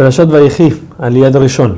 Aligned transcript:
Perashat 0.00 0.30
Vayehi, 0.30 0.80
Aliyat 0.98 1.34
Rishon. 1.34 1.76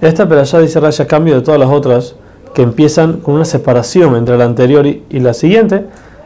Esta 0.00 0.28
Perashat 0.28 0.60
dice 0.60 0.80
Rashi 0.80 1.02
a 1.04 1.06
cambio 1.06 1.36
de 1.36 1.40
todas 1.40 1.60
las 1.60 1.70
otras 1.70 2.16
que 2.52 2.62
empiezan 2.62 3.20
con 3.20 3.34
una 3.34 3.44
separación 3.44 4.16
entre 4.16 4.36
la 4.36 4.44
anterior 4.44 4.84
y, 4.84 5.20
la 5.20 5.32
siguiente, 5.34 5.84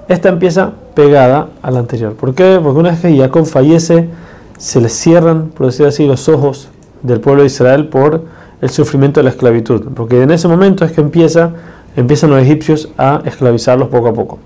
esta 0.08 0.30
empieza 0.30 0.72
pegada 0.94 1.48
a 1.60 1.70
la 1.70 1.80
anterior. 1.80 2.14
¿Por 2.14 2.34
qué? 2.34 2.58
Porque 2.62 2.80
una 2.80 2.92
vez 2.92 3.00
que 3.00 3.14
Jacob 3.14 3.44
fallece, 3.44 4.08
se 4.56 4.80
le 4.80 4.88
cierran, 4.88 5.48
por 5.48 5.66
decir 5.66 5.84
así, 5.84 6.06
los 6.06 6.30
ojos 6.30 6.70
del 7.02 7.20
pueblo 7.20 7.42
de 7.42 7.48
Israel 7.48 7.88
por 7.88 8.22
el 8.62 8.70
sufrimiento 8.70 9.20
de 9.20 9.24
la 9.24 9.30
esclavitud. 9.30 9.88
Porque 9.94 10.22
en 10.22 10.30
ese 10.30 10.48
momento 10.48 10.82
es 10.86 10.92
que 10.92 11.02
empieza, 11.02 11.50
empiezan 11.94 12.30
los 12.30 12.40
egipcios 12.40 12.88
a 12.96 13.20
esclavizarlos 13.26 13.88
poco 13.88 14.08
a 14.08 14.14
poco. 14.14 14.38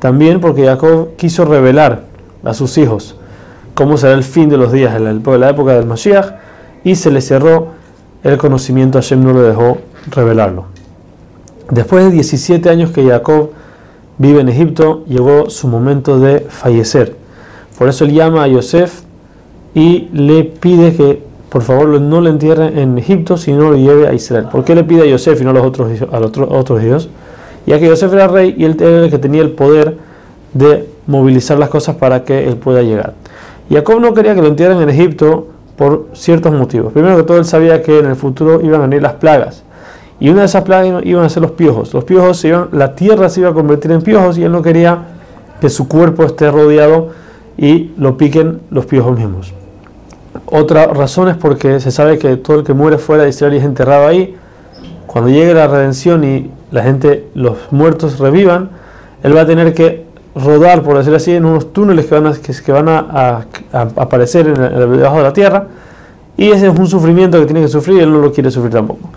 También 0.00 0.40
porque 0.40 0.66
Jacob 0.66 1.10
quiso 1.14 1.44
revelar 1.44 2.06
a 2.42 2.54
sus 2.54 2.76
hijos 2.76 3.14
cómo 3.74 3.96
será 3.96 4.14
el 4.14 4.24
fin 4.24 4.48
de 4.48 4.56
los 4.56 4.72
días 4.72 4.94
en 4.96 5.22
la 5.24 5.50
época 5.50 5.74
del 5.74 5.86
Mashiach 5.86 6.34
y 6.84 6.94
se 6.96 7.10
le 7.10 7.20
cerró 7.20 7.68
el 8.22 8.38
conocimiento, 8.38 8.98
Hashem 8.98 9.22
no 9.22 9.32
lo 9.32 9.42
dejó 9.42 9.78
revelarlo. 10.10 10.66
Después 11.70 12.04
de 12.04 12.10
17 12.10 12.68
años 12.68 12.90
que 12.90 13.04
Jacob 13.04 13.50
vive 14.18 14.40
en 14.40 14.48
Egipto, 14.48 15.04
llegó 15.06 15.50
su 15.50 15.68
momento 15.68 16.20
de 16.20 16.40
fallecer. 16.40 17.16
Por 17.78 17.88
eso 17.88 18.04
él 18.04 18.12
llama 18.12 18.44
a 18.44 18.48
Yosef 18.48 19.02
y 19.74 20.08
le 20.12 20.44
pide 20.44 20.94
que 20.94 21.22
por 21.48 21.62
favor 21.62 22.00
no 22.00 22.20
lo 22.20 22.30
entierre 22.30 22.80
en 22.80 22.96
Egipto, 22.98 23.36
sino 23.36 23.70
lo 23.70 23.76
lleve 23.76 24.08
a 24.08 24.14
Israel. 24.14 24.46
¿Por 24.50 24.64
qué 24.64 24.74
le 24.74 24.84
pide 24.84 25.02
a 25.02 25.06
Yosef 25.06 25.40
y 25.40 25.44
no 25.44 25.50
a 25.50 25.54
los 25.54 25.66
otros, 25.66 25.90
a 26.10 26.20
los 26.20 26.30
otros 26.36 26.82
hijos? 26.82 27.08
Ya 27.66 27.78
que 27.78 27.86
Yosef 27.86 28.12
era 28.12 28.28
rey 28.28 28.54
y 28.56 28.64
él 28.64 28.76
era 28.80 29.04
el 29.04 29.10
que 29.10 29.18
tenía 29.18 29.42
el 29.42 29.50
poder 29.50 29.96
de 30.54 30.88
movilizar 31.06 31.58
las 31.58 31.68
cosas 31.68 31.96
para 31.96 32.24
que 32.24 32.46
él 32.46 32.56
pueda 32.56 32.82
llegar. 32.82 33.14
Jacob 33.72 34.00
no 34.00 34.14
quería 34.14 34.34
que 34.34 34.42
lo 34.42 34.48
entierren 34.48 34.80
en 34.82 34.90
Egipto 34.90 35.48
por 35.76 36.08
ciertos 36.12 36.52
motivos. 36.52 36.92
Primero 36.92 37.16
que 37.16 37.22
todo, 37.22 37.38
él 37.38 37.44
sabía 37.44 37.82
que 37.82 37.98
en 37.98 38.06
el 38.06 38.16
futuro 38.16 38.60
iban 38.60 38.80
a 38.80 38.84
venir 38.86 39.02
las 39.02 39.14
plagas. 39.14 39.62
Y 40.20 40.28
una 40.28 40.40
de 40.40 40.46
esas 40.46 40.62
plagas 40.62 41.02
iban 41.04 41.24
a 41.24 41.28
ser 41.28 41.42
los 41.42 41.52
piojos. 41.52 41.92
Los 41.94 42.04
piojos 42.04 42.44
iban, 42.44 42.68
la 42.72 42.94
tierra 42.94 43.28
se 43.28 43.40
iba 43.40 43.50
a 43.50 43.54
convertir 43.54 43.90
en 43.90 44.02
piojos 44.02 44.38
y 44.38 44.44
él 44.44 44.52
no 44.52 44.62
quería 44.62 44.98
que 45.60 45.70
su 45.70 45.88
cuerpo 45.88 46.24
esté 46.24 46.50
rodeado 46.50 47.10
y 47.56 47.92
lo 47.96 48.16
piquen 48.16 48.60
los 48.70 48.86
piojos 48.86 49.18
mismos. 49.18 49.52
Otra 50.46 50.86
razón 50.86 51.28
es 51.28 51.36
porque 51.36 51.80
se 51.80 51.90
sabe 51.90 52.18
que 52.18 52.36
todo 52.36 52.58
el 52.58 52.64
que 52.64 52.74
muere 52.74 52.98
fuera 52.98 53.24
de 53.24 53.30
Israel 53.30 53.54
es 53.54 53.64
enterrado 53.64 54.06
ahí, 54.06 54.36
cuando 55.06 55.30
llegue 55.30 55.52
la 55.52 55.66
redención 55.68 56.24
y 56.24 56.50
la 56.70 56.82
gente, 56.82 57.28
los 57.34 57.58
muertos 57.70 58.18
revivan, 58.18 58.70
él 59.22 59.36
va 59.36 59.42
a 59.42 59.46
tener 59.46 59.74
que 59.74 60.06
rodar, 60.34 60.82
por 60.82 60.96
decirlo 60.96 61.18
así, 61.18 61.32
en 61.32 61.44
unos 61.44 61.72
túneles 61.72 62.06
que, 62.06 62.72
van 62.72 62.88
a, 62.88 63.44
aparecer 63.72 64.46
en 64.46 64.54
debajo 64.54 65.18
de 65.18 65.22
la 65.22 65.32
tierra. 65.32 65.66
Y 66.36 66.50
ese 66.50 66.68
es 66.68 66.78
un 66.78 66.86
sufrimiento 66.86 67.38
que 67.38 67.46
tiene 67.46 67.60
que 67.60 67.68
sufrir 67.68 67.98
y 67.98 68.00
él 68.00 68.12
no 68.12 68.18
lo 68.18 68.32
quiere 68.32 68.50
sufrir 68.50 68.72
tampoco. 68.72 69.08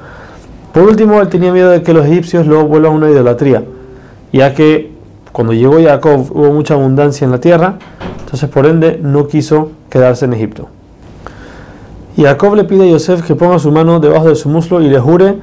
Por 0.74 0.84
último, 0.84 1.22
él 1.22 1.30
tenía 1.30 1.54
miedo 1.54 1.70
de 1.70 1.82
que 1.82 1.94
los 1.94 2.06
egipcios 2.06 2.46
luego 2.46 2.66
vuelvan 2.66 2.94
una 2.94 3.10
idolatría, 3.10 3.64
ya 4.34 4.54
que 4.54 4.92
cuando 5.32 5.54
llegó 5.54 5.82
Jacob 5.82 6.28
hubo 6.32 6.52
mucha 6.52 6.74
abundancia 6.74 7.24
en 7.26 7.32
la 7.32 7.40
tierra, 7.40 7.76
entonces 8.20 8.50
por 8.50 8.66
ende 8.66 9.00
no 9.02 9.28
quiso 9.28 9.72
quedarse 9.90 10.26
en 10.26 10.34
Egipto. 10.34 10.68
Jacob 12.18 12.56
le 12.56 12.64
pide 12.64 12.84
a 12.84 12.92
Yosef 12.92 13.26
que 13.26 13.36
ponga 13.36 13.60
su 13.60 13.72
mano 13.72 14.00
debajo 14.00 14.30
de 14.30 14.36
su 14.36 14.50
muslo 14.50 14.82
y 14.82 14.90
le 14.90 15.00
jure 15.00 15.36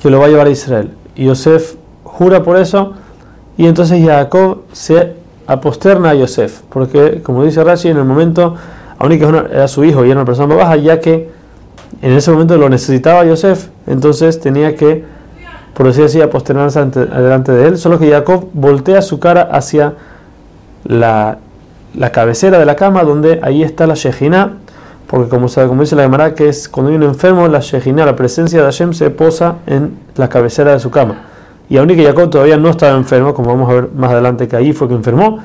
que 0.00 0.10
lo 0.10 0.18
va 0.18 0.26
a 0.26 0.28
llevar 0.28 0.46
a 0.46 0.50
Israel. 0.50 0.90
Y 1.16 1.24
Yosef 1.26 1.76
jura 2.04 2.42
por 2.42 2.56
eso 2.56 2.92
y 3.56 3.66
entonces 3.66 4.04
Jacob 4.04 4.62
se 4.72 5.14
aposterna 5.46 6.10
a 6.10 6.14
Yosef, 6.14 6.62
porque 6.70 7.20
como 7.22 7.44
dice 7.44 7.62
Rashi, 7.62 7.88
en 7.88 7.98
el 7.98 8.04
momento, 8.04 8.54
aún 8.98 9.18
que 9.18 9.24
era 9.24 9.68
su 9.68 9.84
hijo 9.84 10.04
y 10.04 10.10
era 10.10 10.20
una 10.20 10.24
persona 10.24 10.54
baja, 10.54 10.76
ya 10.76 11.00
que 11.00 11.30
en 12.02 12.12
ese 12.12 12.30
momento 12.30 12.56
lo 12.56 12.68
necesitaba 12.68 13.24
Yosef, 13.24 13.68
entonces 13.86 14.40
tenía 14.40 14.74
que, 14.76 15.04
por 15.74 15.86
decir 15.86 16.04
así, 16.04 16.20
aposternarse 16.20 16.84
delante 16.84 17.52
de 17.52 17.68
él, 17.68 17.78
solo 17.78 17.98
que 17.98 18.10
Jacob 18.10 18.48
voltea 18.52 19.02
su 19.02 19.18
cara 19.18 19.42
hacia 19.42 19.94
la, 20.84 21.38
cabecera 22.12 22.58
de 22.58 22.64
la 22.64 22.76
cama, 22.76 23.04
donde 23.04 23.40
ahí 23.42 23.62
está 23.62 23.86
la 23.86 23.94
Shejina, 23.94 24.54
porque 25.06 25.28
como, 25.28 25.48
como 25.48 25.82
dice 25.82 25.96
la 25.96 26.02
Gemara, 26.02 26.34
que 26.34 26.48
es 26.48 26.68
cuando 26.68 26.90
hay 26.90 26.96
un 26.96 27.04
enfermo, 27.04 27.46
la 27.48 27.60
Shejina, 27.60 28.04
la 28.04 28.16
presencia 28.16 28.60
de 28.60 28.64
Hashem, 28.64 28.92
se 28.94 29.10
posa 29.10 29.56
en 29.66 29.98
la 30.16 30.28
cabecera 30.28 30.72
de 30.72 30.80
su 30.80 30.90
cama. 30.90 31.33
Y 31.68 31.76
aún 31.78 31.88
que 31.88 32.04
Jacob 32.04 32.30
todavía 32.30 32.56
no 32.56 32.70
estaba 32.70 32.96
enfermo, 32.96 33.34
como 33.34 33.50
vamos 33.50 33.70
a 33.70 33.74
ver 33.74 33.88
más 33.94 34.10
adelante 34.10 34.48
que 34.48 34.56
ahí 34.56 34.72
fue 34.72 34.88
que 34.88 34.94
enfermó, 34.94 35.38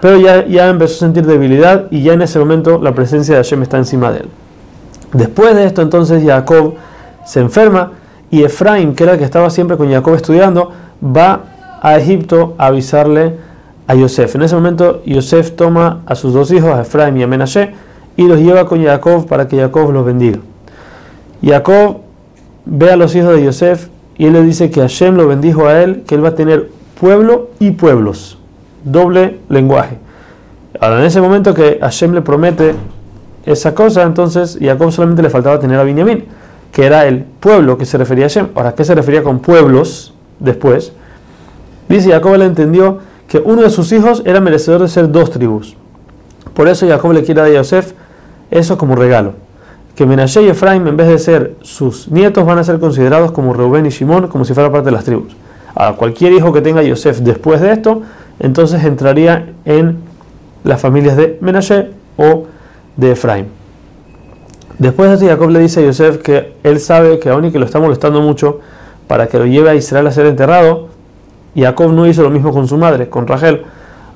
pero 0.00 0.18
ya, 0.18 0.46
ya 0.46 0.68
empezó 0.68 0.94
a 0.94 0.98
sentir 0.98 1.26
debilidad 1.26 1.86
y 1.90 2.02
ya 2.02 2.14
en 2.14 2.22
ese 2.22 2.38
momento 2.38 2.80
la 2.82 2.92
presencia 2.92 3.36
de 3.36 3.42
Hashem 3.42 3.62
está 3.62 3.78
encima 3.78 4.10
de 4.10 4.20
él. 4.20 4.28
Después 5.12 5.54
de 5.54 5.64
esto 5.66 5.82
entonces 5.82 6.24
Jacob 6.24 6.74
se 7.24 7.40
enferma 7.40 7.92
y 8.30 8.42
Efraín, 8.42 8.94
que 8.94 9.04
era 9.04 9.12
el 9.12 9.18
que 9.18 9.24
estaba 9.24 9.50
siempre 9.50 9.76
con 9.76 9.90
Jacob 9.90 10.14
estudiando, 10.14 10.72
va 11.04 11.42
a 11.82 11.98
Egipto 11.98 12.54
a 12.56 12.66
avisarle 12.66 13.36
a 13.86 13.94
Yosef. 13.94 14.34
En 14.36 14.42
ese 14.42 14.54
momento 14.54 15.02
Yosef 15.04 15.52
toma 15.52 16.00
a 16.06 16.14
sus 16.14 16.32
dos 16.32 16.50
hijos, 16.50 16.70
a 16.70 16.80
Efraín 16.80 17.18
y 17.18 17.22
a 17.22 17.26
Menashe, 17.26 17.74
y 18.16 18.26
los 18.26 18.40
lleva 18.40 18.66
con 18.66 18.82
Jacob 18.82 19.26
para 19.26 19.48
que 19.48 19.58
Jacob 19.58 19.92
los 19.92 20.04
bendiga. 20.04 20.38
Jacob 21.44 21.98
ve 22.64 22.90
a 22.90 22.96
los 22.96 23.14
hijos 23.14 23.34
de 23.34 23.44
Yosef 23.44 23.88
y 24.16 24.26
él 24.26 24.34
le 24.34 24.42
dice 24.42 24.70
que 24.70 24.80
Hashem 24.80 25.16
lo 25.16 25.26
bendijo 25.26 25.66
a 25.66 25.80
él, 25.80 26.02
que 26.06 26.14
él 26.14 26.24
va 26.24 26.30
a 26.30 26.34
tener 26.34 26.70
pueblo 27.00 27.50
y 27.58 27.72
pueblos. 27.72 28.38
Doble 28.84 29.38
lenguaje. 29.48 29.98
Ahora, 30.80 30.98
en 31.00 31.04
ese 31.04 31.20
momento 31.20 31.54
que 31.54 31.78
Hashem 31.80 32.12
le 32.12 32.22
promete 32.22 32.74
esa 33.46 33.74
cosa, 33.74 34.02
entonces 34.02 34.58
Jacob 34.60 34.92
solamente 34.92 35.22
le 35.22 35.30
faltaba 35.30 35.58
tener 35.58 35.78
a 35.78 35.84
Binyamin, 35.84 36.24
que 36.72 36.84
era 36.84 37.06
el 37.06 37.22
pueblo 37.22 37.78
que 37.78 37.86
se 37.86 37.98
refería 37.98 38.26
a 38.26 38.28
Hashem. 38.28 38.48
Ahora, 38.54 38.74
¿qué 38.74 38.84
se 38.84 38.94
refería 38.94 39.22
con 39.22 39.40
pueblos 39.40 40.14
después? 40.38 40.92
Dice 41.88 42.10
Jacob 42.10 42.36
le 42.36 42.44
entendió 42.44 42.98
que 43.28 43.38
uno 43.38 43.62
de 43.62 43.70
sus 43.70 43.92
hijos 43.92 44.22
era 44.24 44.40
merecedor 44.40 44.82
de 44.82 44.88
ser 44.88 45.10
dos 45.10 45.30
tribus. 45.30 45.76
Por 46.54 46.68
eso 46.68 46.86
Jacob 46.86 47.12
le 47.12 47.22
quiere 47.22 47.40
a 47.40 47.48
Yosef 47.48 47.92
eso 48.50 48.76
como 48.76 48.94
regalo 48.94 49.34
que 49.94 50.06
Menashe 50.06 50.42
y 50.42 50.48
Efraim, 50.48 50.86
en 50.86 50.96
vez 50.96 51.08
de 51.08 51.18
ser 51.18 51.56
sus 51.62 52.08
nietos, 52.08 52.46
van 52.46 52.58
a 52.58 52.64
ser 52.64 52.78
considerados 52.80 53.32
como 53.32 53.52
Reuben 53.52 53.86
y 53.86 53.90
Shimón, 53.90 54.28
como 54.28 54.44
si 54.44 54.54
fuera 54.54 54.70
parte 54.70 54.86
de 54.86 54.92
las 54.92 55.04
tribus. 55.04 55.36
A 55.74 55.92
cualquier 55.94 56.32
hijo 56.32 56.52
que 56.52 56.60
tenga 56.60 56.82
Yosef 56.82 57.18
después 57.20 57.60
de 57.60 57.72
esto, 57.72 58.02
entonces 58.40 58.84
entraría 58.84 59.52
en 59.64 59.98
las 60.64 60.80
familias 60.80 61.16
de 61.16 61.38
Menashe 61.40 61.90
o 62.16 62.46
de 62.96 63.12
Efraim. 63.12 63.46
Después 64.78 65.08
de 65.08 65.14
esto, 65.14 65.26
Jacob 65.26 65.50
le 65.50 65.60
dice 65.60 65.80
a 65.80 65.84
Yosef 65.84 66.18
que 66.18 66.54
él 66.62 66.80
sabe 66.80 67.18
que 67.18 67.28
aún 67.28 67.44
y 67.44 67.52
que 67.52 67.58
lo 67.58 67.66
está 67.66 67.78
molestando 67.78 68.20
mucho 68.20 68.60
para 69.06 69.26
que 69.28 69.38
lo 69.38 69.46
lleve 69.46 69.70
a 69.70 69.74
Israel 69.74 70.06
a 70.06 70.10
ser 70.10 70.26
enterrado, 70.26 70.88
Jacob 71.54 71.92
no 71.92 72.06
hizo 72.06 72.22
lo 72.22 72.30
mismo 72.30 72.52
con 72.52 72.66
su 72.66 72.78
madre, 72.78 73.08
con 73.08 73.26
Rachel, 73.26 73.62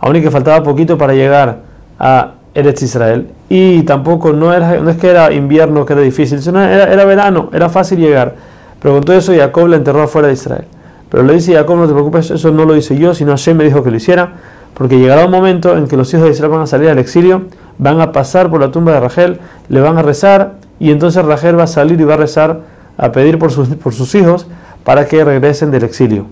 aún 0.00 0.16
y 0.16 0.22
que 0.22 0.30
faltaba 0.30 0.62
poquito 0.62 0.96
para 0.96 1.12
llegar 1.12 1.60
a 1.98 2.32
Eretz 2.56 2.82
Israel. 2.82 3.28
Y 3.50 3.82
tampoco 3.82 4.32
no, 4.32 4.52
era, 4.52 4.80
no 4.80 4.88
es 4.88 4.96
que 4.96 5.10
era 5.10 5.30
invierno, 5.30 5.84
que 5.84 5.92
era 5.92 6.00
difícil, 6.00 6.40
sino 6.40 6.60
era, 6.60 6.90
era 6.90 7.04
verano, 7.04 7.50
era 7.52 7.68
fácil 7.68 7.98
llegar. 7.98 8.34
Todo 8.80 9.12
eso 9.12 9.34
Jacob 9.34 9.68
la 9.68 9.76
enterró 9.76 10.02
afuera 10.02 10.28
de 10.28 10.34
Israel. 10.34 10.64
Pero 11.10 11.22
le 11.22 11.34
dice 11.34 11.52
Jacob, 11.52 11.76
no 11.76 11.86
te 11.86 11.92
preocupes, 11.92 12.30
eso 12.30 12.50
no 12.50 12.64
lo 12.64 12.74
hice 12.74 12.96
yo, 12.96 13.14
sino 13.14 13.32
Hashem 13.32 13.58
me 13.58 13.64
dijo 13.64 13.82
que 13.82 13.90
lo 13.90 13.96
hiciera, 13.96 14.32
porque 14.72 14.98
llegará 14.98 15.26
un 15.26 15.30
momento 15.30 15.76
en 15.76 15.86
que 15.86 15.96
los 15.98 16.12
hijos 16.14 16.24
de 16.24 16.30
Israel 16.30 16.52
van 16.52 16.62
a 16.62 16.66
salir 16.66 16.88
al 16.88 16.98
exilio, 16.98 17.42
van 17.78 18.00
a 18.00 18.10
pasar 18.10 18.48
por 18.48 18.60
la 18.60 18.70
tumba 18.70 18.92
de 18.92 19.00
Rachel, 19.00 19.38
le 19.68 19.80
van 19.80 19.98
a 19.98 20.02
rezar, 20.02 20.54
y 20.80 20.90
entonces 20.90 21.24
Rachel 21.24 21.58
va 21.58 21.64
a 21.64 21.68
salir 21.68 22.00
y 22.00 22.04
va 22.04 22.14
a 22.14 22.16
rezar, 22.18 22.60
a 22.96 23.12
pedir 23.12 23.38
por 23.38 23.52
sus, 23.52 23.68
por 23.68 23.92
sus 23.92 24.14
hijos 24.14 24.46
para 24.82 25.06
que 25.06 25.22
regresen 25.22 25.70
del 25.70 25.84
exilio. 25.84 26.26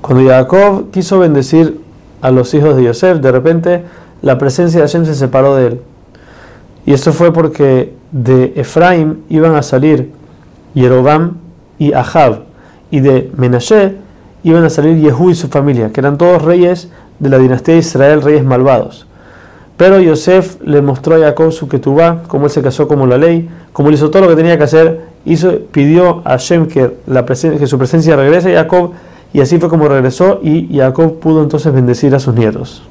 Cuando 0.00 0.28
Jacob 0.28 0.90
quiso 0.90 1.20
bendecir 1.20 1.80
a 2.20 2.30
los 2.30 2.52
hijos 2.54 2.76
de 2.76 2.84
Yosef, 2.84 3.18
de 3.18 3.30
repente 3.30 3.84
la 4.22 4.38
presencia 4.38 4.80
de 4.80 4.86
Hashem 4.86 5.04
se 5.04 5.14
separó 5.14 5.56
de 5.56 5.66
él. 5.66 5.80
Y 6.86 6.92
esto 6.92 7.12
fue 7.12 7.32
porque 7.32 7.92
de 8.10 8.52
Efraim 8.56 9.18
iban 9.28 9.54
a 9.54 9.62
salir 9.62 10.10
Yerobam 10.74 11.38
y 11.78 11.92
Ahab, 11.92 12.44
y 12.90 13.00
de 13.00 13.30
Menashe 13.36 13.96
iban 14.44 14.64
a 14.64 14.70
salir 14.70 14.96
Yehú 14.98 15.30
y 15.30 15.34
su 15.34 15.48
familia, 15.48 15.90
que 15.92 16.00
eran 16.00 16.18
todos 16.18 16.42
reyes 16.42 16.88
de 17.18 17.28
la 17.28 17.38
dinastía 17.38 17.74
de 17.74 17.80
Israel, 17.80 18.22
reyes 18.22 18.44
malvados. 18.44 19.06
Pero 19.76 20.00
Yosef 20.00 20.60
le 20.62 20.82
mostró 20.82 21.16
a 21.16 21.18
Jacob 21.18 21.52
su 21.52 21.68
ketubá, 21.68 22.22
cómo 22.28 22.46
él 22.46 22.50
se 22.50 22.62
casó 22.62 22.86
como 22.86 23.06
la 23.06 23.18
ley, 23.18 23.48
cómo 23.72 23.88
él 23.88 23.94
hizo 23.94 24.10
todo 24.10 24.22
lo 24.22 24.28
que 24.28 24.36
tenía 24.36 24.58
que 24.58 24.64
hacer, 24.64 25.00
hizo, 25.24 25.58
pidió 25.70 26.22
a 26.24 26.30
Hashem 26.30 26.66
que, 26.66 26.98
la 27.06 27.24
que 27.24 27.66
su 27.66 27.78
presencia 27.78 28.16
regrese 28.16 28.56
a 28.56 28.62
Jacob, 28.62 28.92
y 29.32 29.40
así 29.40 29.58
fue 29.58 29.68
como 29.68 29.88
regresó, 29.88 30.40
y 30.42 30.76
Jacob 30.76 31.18
pudo 31.18 31.42
entonces 31.42 31.72
bendecir 31.72 32.14
a 32.14 32.18
sus 32.18 32.34
nietos. 32.34 32.82